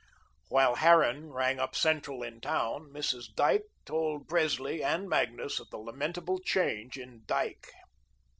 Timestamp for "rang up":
1.31-1.75